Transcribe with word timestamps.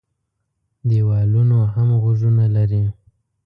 دېوالونو 0.89 1.59
هم 1.73 1.89
غوږونه 2.01 2.45
لري. 2.55 2.83